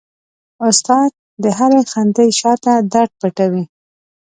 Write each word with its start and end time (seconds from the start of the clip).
استاد 0.67 1.11
د 1.43 1.45
هرې 1.57 1.81
خندې 1.91 2.27
شاته 2.39 2.73
درد 2.93 3.11
پټوي. 3.19 3.63